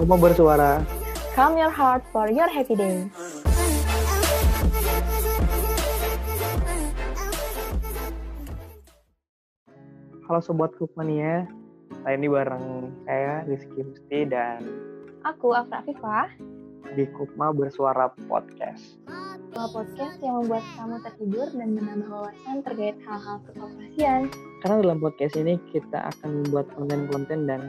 [0.00, 0.80] Mau bersuara.
[1.36, 3.04] Calm your heart for your happy day.
[10.24, 11.44] Halo Sobat Kukmania,
[12.00, 14.62] saya ini bareng saya Rizky Musti dan
[15.26, 16.32] Aku Afra Afifah,
[16.96, 18.96] di Kukma Bersuara Podcast.
[19.50, 24.20] sebuah podcast yang membuat kamu tertidur dan menambah wawasan terkait hal-hal kekoperasian.
[24.62, 27.60] Karena dalam podcast ini kita akan membuat konten-konten dan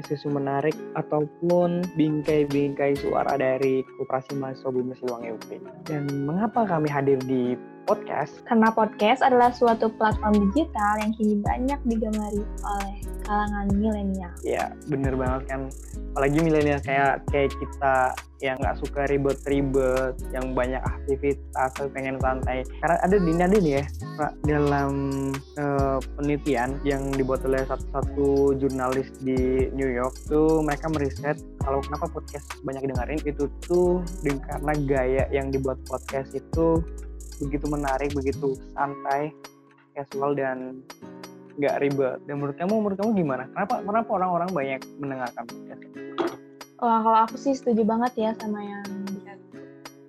[0.00, 5.48] isu-isu menarik ataupun bingkai-bingkai suara dari Koperasi Mahasiswa Bumi Siliwangi UP.
[5.86, 7.54] Dan mengapa kami hadir di
[7.90, 8.38] podcast?
[8.46, 12.94] Karena podcast adalah suatu platform digital yang kini banyak digemari oleh
[13.26, 14.30] kalangan milenial.
[14.46, 15.60] Ya, bener banget kan.
[16.14, 22.64] Apalagi milenial kayak kayak kita yang nggak suka ribet-ribet, yang banyak aktivitas, pengen santai.
[22.80, 23.84] Karena ada di ada nih ya,
[24.16, 24.92] Pak, dalam
[25.60, 31.84] eh, penelitian yang dibuat oleh satu, satu jurnalis di New York tuh mereka meriset kalau
[31.84, 36.80] kenapa podcast banyak dengerin itu tuh karena gaya yang dibuat podcast itu
[37.40, 39.32] begitu menarik, begitu santai,
[39.96, 40.84] casual dan
[41.56, 42.18] nggak ribet.
[42.28, 43.44] Dan menurut kamu, menurut kamu gimana?
[43.50, 45.82] Kenapa kenapa orang-orang banyak mendengarkan podcast?
[46.80, 49.20] Wah, kalau aku sih setuju banget ya sama yang di-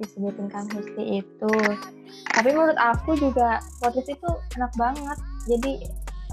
[0.00, 1.52] disebutin Kang Husti itu.
[2.32, 5.18] Tapi menurut aku juga podcast itu enak banget.
[5.44, 5.72] Jadi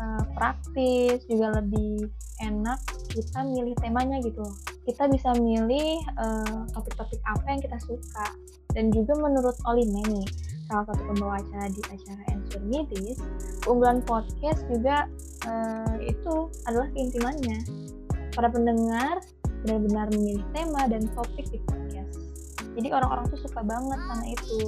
[0.02, 2.10] eh, praktis, juga lebih
[2.42, 2.80] enak
[3.14, 4.44] kita milih temanya gitu.
[4.90, 8.28] Kita bisa milih eh, topik-topik apa yang kita suka.
[8.72, 10.28] Dan juga menurut Olime nih,
[10.72, 13.20] salah satu pembawa acara di acara Ensure Midis,
[13.68, 15.06] keunggulan podcast juga
[15.46, 17.60] eh, itu adalah keintimannya.
[18.32, 19.20] Para pendengar
[19.62, 22.18] benar-benar memilih tema dan topik di podcast.
[22.72, 24.60] Jadi orang-orang tuh suka banget sama itu.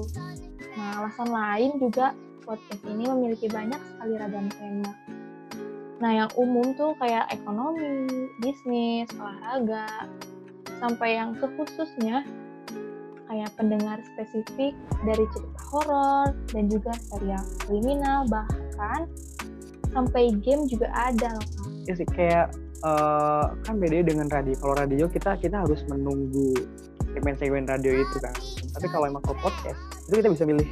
[0.76, 2.12] Nah, alasan lain juga
[2.44, 4.92] podcast ini memiliki banyak sekali ragam tema.
[6.04, 9.88] Nah, yang umum tuh kayak ekonomi, bisnis, olahraga,
[10.84, 12.28] sampai yang kekhususnya
[13.32, 14.76] kayak pendengar spesifik
[15.08, 19.08] dari cerita horor dan juga serial kriminal bahkan
[19.96, 21.48] sampai game juga ada loh.
[21.88, 22.52] Ya sih kayak
[22.84, 24.60] eh, kan beda dengan radio.
[24.60, 26.52] Kalau radio kita kita harus menunggu
[27.16, 28.36] segmen-segmen radio itu kan.
[28.76, 29.80] Tapi kalau emang kalau podcast
[30.12, 30.68] itu kita bisa milih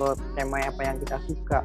[0.00, 1.60] eh, tema apa yang kita suka.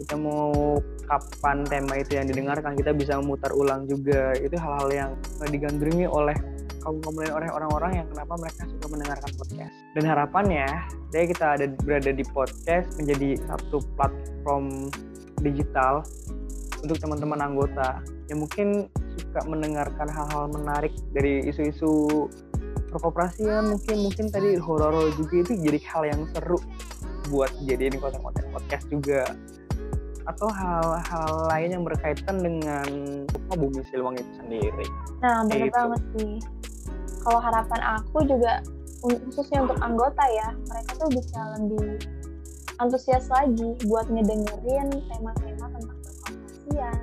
[0.00, 4.32] Kita mau kapan tema itu yang didengarkan kita bisa memutar ulang juga.
[4.40, 5.10] Itu hal-hal yang
[5.44, 6.36] digandrungi oleh
[6.80, 9.74] kaum kaum oleh orang-orang yang kenapa mereka suka mendengarkan podcast.
[9.92, 10.68] Dan harapannya,
[11.12, 14.88] dari kita ada berada di podcast menjadi satu platform
[15.44, 16.00] digital
[16.80, 18.00] untuk teman-teman anggota
[18.32, 18.88] yang mungkin
[19.20, 22.26] suka mendengarkan hal-hal menarik dari isu-isu
[22.90, 26.58] perkoperasian mungkin mungkin tadi horor juga itu jadi hal yang seru
[27.30, 29.22] buat jadiin konten-konten podcast juga
[30.28, 32.88] atau hal-hal lain yang berkaitan dengan
[33.28, 34.86] apa bumi Siliwangi itu sendiri.
[35.20, 35.76] Nah, benar Gitu.
[35.76, 36.32] banget sih.
[37.20, 38.52] Kalau harapan aku juga
[39.00, 41.96] khususnya untuk anggota ya, mereka tuh bisa lebih
[42.78, 47.02] antusias lagi buat ngedengerin tema-tema tentang perkoperasian,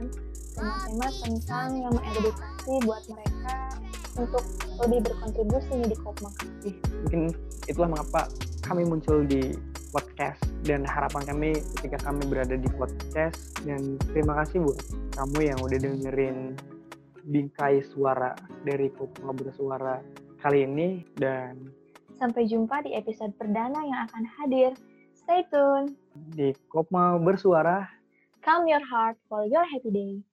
[0.58, 3.56] tema-tema tentang yang mengedukasi buat mereka
[4.18, 4.44] untuk
[4.82, 6.34] lebih berkontribusi di Kopmak.
[7.06, 7.22] Mungkin
[7.70, 8.26] itulah mengapa
[8.66, 9.54] kami muncul di
[9.94, 14.80] podcast dan harapan kami ketika kami berada di podcast dan terima kasih buat
[15.16, 16.38] kamu yang udah dengerin
[17.32, 18.36] bingkai suara
[18.68, 20.04] dari Kopma Bersuara
[20.44, 21.72] kali ini dan
[22.20, 24.72] Sampai jumpa di episode perdana yang akan hadir.
[25.16, 25.96] Stay tune.
[26.36, 27.88] di Kopma Bersuara
[28.44, 30.27] Calm your heart for your happy day.